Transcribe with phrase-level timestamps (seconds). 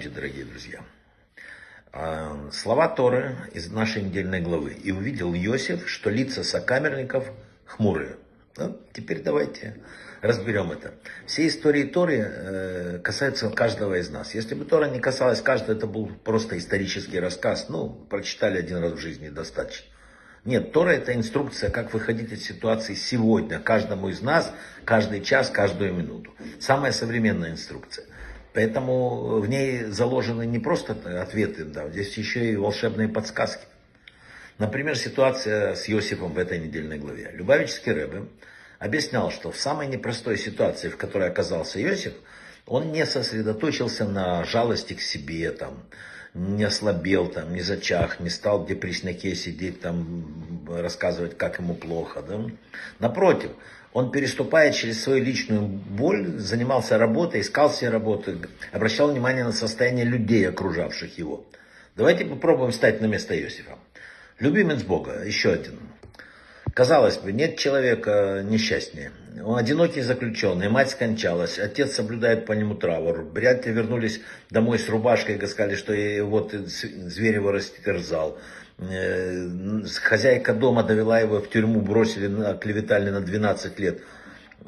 [0.00, 0.80] Здравствуйте, дорогие друзья.
[1.92, 4.72] А, слова Торы из нашей недельной главы.
[4.72, 7.30] «И увидел Иосиф, что лица сокамерников
[7.66, 8.16] хмурые».
[8.56, 9.76] Ну, теперь давайте
[10.22, 10.94] разберем это.
[11.26, 14.34] Все истории Торы э, касаются каждого из нас.
[14.34, 17.66] Если бы Тора не касалась каждого, это был просто исторический рассказ.
[17.68, 19.84] Ну, прочитали один раз в жизни, достаточно.
[20.46, 24.50] Нет, Тора это инструкция, как выходить из ситуации сегодня, каждому из нас,
[24.86, 26.32] каждый час, каждую минуту.
[26.58, 28.06] Самая современная инструкция.
[28.52, 30.92] Поэтому в ней заложены не просто
[31.22, 33.64] ответы, да, здесь еще и волшебные подсказки.
[34.58, 37.30] Например, ситуация с Иосифом в этой недельной главе.
[37.32, 38.26] Любавический Рэбе
[38.78, 42.14] объяснял, что в самой непростой ситуации, в которой оказался Иосиф,
[42.70, 45.82] он не сосредоточился на жалости к себе, там,
[46.34, 51.74] не ослабел, там, не зачах, не стал где при сняке сидеть, там, рассказывать, как ему
[51.74, 52.22] плохо.
[52.22, 52.46] Да?
[53.00, 53.50] Напротив,
[53.92, 58.36] он, переступая через свою личную боль, занимался работой, искал себе работу,
[58.70, 61.44] обращал внимание на состояние людей, окружавших его.
[61.96, 63.78] Давайте попробуем стать на место Иосифа.
[64.38, 65.80] Любимец Бога, еще один.
[66.72, 69.10] Казалось бы, нет человека несчастнее.
[69.42, 72.78] Он одинокий заключенный, мать скончалась, отец соблюдает по нему.
[73.32, 78.38] Вряд ли вернулись домой с рубашкой и сказали, что вот зверь его растерзал.
[78.78, 79.48] Э,
[80.02, 84.02] хозяйка дома довела его в тюрьму, бросили, клеветали на 12 лет.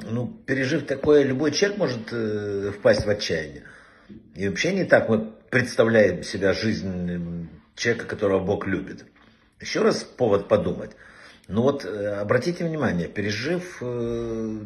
[0.01, 3.63] Ну, пережив такое, любой человек может э, впасть в отчаяние.
[4.35, 9.05] И вообще не так мы представляем себя жизнь человека, которого Бог любит.
[9.59, 10.91] Еще раз повод подумать.
[11.47, 13.85] Ну вот, э, обратите внимание, пережив, э,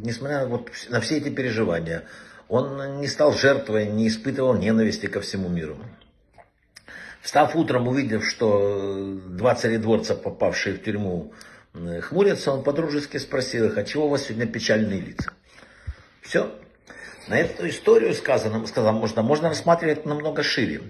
[0.04, 2.04] несмотря вот на все эти переживания,
[2.50, 5.78] он не стал жертвой, не испытывал ненависти ко всему миру.
[7.22, 11.34] Встав утром, увидев, что два царедворца, попавшие в тюрьму,
[11.74, 15.32] э, хмурятся, он подружески спросил их, а чего у вас сегодня печальные лица?
[16.22, 16.52] Все.
[17.28, 20.82] На эту историю сказано, сказано можно, можно рассматривать намного шире.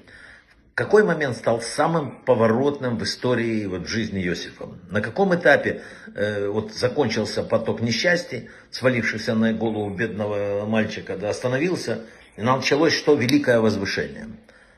[0.78, 4.67] Какой момент стал самым поворотным в истории, вот, жизни Иосифа?
[4.92, 5.81] На каком этапе
[6.14, 12.02] э, вот, закончился поток несчастья, свалившийся на голову бедного мальчика, да, остановился,
[12.36, 13.16] и началось что?
[13.16, 14.27] Великое возвышение.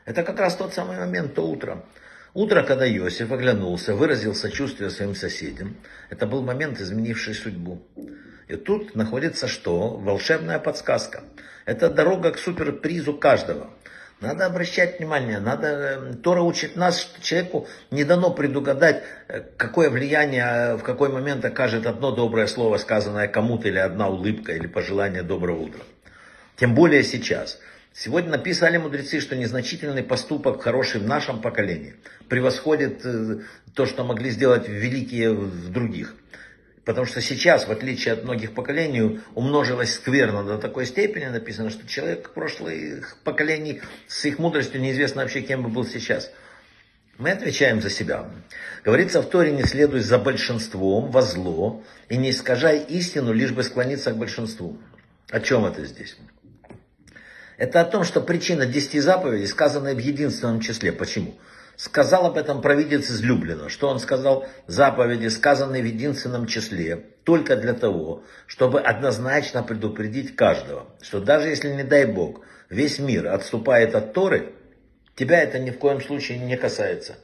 [0.06, 1.84] Это как раз тот самый момент, то утро.
[2.32, 5.76] Утро, когда Иосиф оглянулся, выразил сочувствие своим соседям.
[6.08, 7.82] Это был момент, изменивший судьбу.
[8.48, 9.90] И тут находится что?
[9.98, 11.24] Волшебная подсказка.
[11.66, 13.68] Это дорога к суперпризу каждого.
[14.20, 19.88] Надо обращать внимание, надо, э, Тора учит нас, что человеку не дано предугадать, э, какое
[19.88, 24.66] влияние э, в какой момент окажет одно доброе слово, сказанное кому-то, или одна улыбка, или
[24.66, 25.80] пожелание доброго утра.
[26.56, 27.58] Тем более сейчас.
[27.94, 31.94] Сегодня написали мудрецы, что незначительный поступок, хороший в нашем поколении,
[32.28, 33.02] превосходит
[33.74, 36.14] то, что могли сделать великие в других.
[36.84, 41.86] Потому что сейчас, в отличие от многих поколений, умножилась скверно до такой степени, написано, что
[41.86, 46.30] человек прошлых поколений с их мудростью неизвестно вообще, кем бы был сейчас.
[47.18, 48.30] Мы отвечаем за себя.
[48.82, 53.62] Говорится в Торе, не следуй за большинством во зло и не искажай истину, лишь бы
[53.62, 54.78] склониться к большинству.
[55.28, 56.16] О чем это здесь?
[57.58, 60.92] Это о том, что причина десяти заповедей сказана в единственном числе.
[60.92, 61.38] Почему?
[61.80, 67.72] Сказал об этом провидец излюбленно, что он сказал заповеди, сказанные в единственном числе, только для
[67.72, 74.12] того, чтобы однозначно предупредить каждого, что даже если, не дай Бог, весь мир отступает от
[74.12, 74.52] Торы,
[75.14, 77.16] тебя это ни в коем случае не касается.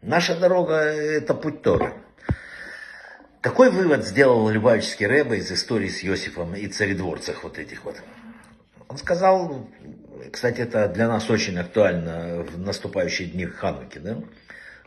[0.00, 1.92] Наша дорога– это путь Торы.
[3.40, 7.96] Какой вывод сделал Любавический Рэбе из истории с Иосифом и царедворцах вот этих вот?
[8.86, 9.66] Он сказал,
[10.30, 14.18] кстати, это для нас очень актуально в наступающие дни Хануки, да?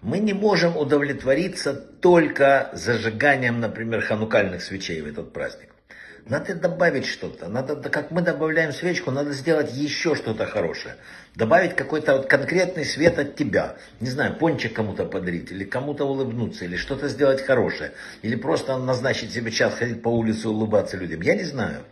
[0.02, 5.70] Мы не можем удовлетвориться только зажиганием, например, ханукальных свечей в этот праздник.
[6.28, 7.48] Надо добавить что-то.
[7.48, 10.96] Надо, как мы добавляем свечку, надо сделать еще что-то хорошее.
[11.36, 13.76] Добавить какой-то вот конкретный свет от тебя.
[14.00, 17.92] Не знаю, пончик кому-то подарить, или кому-то улыбнуться, или что-то сделать хорошее.
[18.24, 21.22] Или просто назначить себе час ходить по улице, улыбаться людям.
[21.22, 21.84] Я не знаю.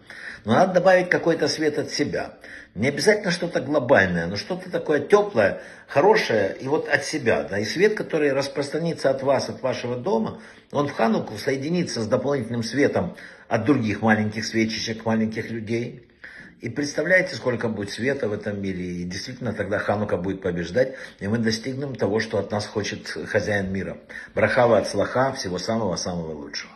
[0.46, 2.34] Но надо добавить какой-то свет от себя.
[2.76, 7.44] Не обязательно что-то глобальное, но что-то такое теплое, хорошее и вот от себя.
[7.44, 10.42] Да, и свет, который распространится от вас, от вашего дома,
[10.72, 13.16] он в Хануку соединится с дополнительным светом
[13.48, 16.08] от других маленьких свечечек, маленьких людей.
[16.62, 18.86] И представляете, сколько будет света в этом мире.
[18.86, 23.72] И действительно, тогда Ханука будет побеждать, и мы достигнем того, что от нас хочет хозяин
[23.72, 23.98] мира.
[24.34, 26.72] Брахава от слаха, всего самого-самого лучшего.